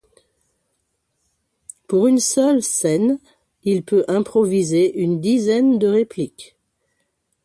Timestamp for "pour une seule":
1.87-2.63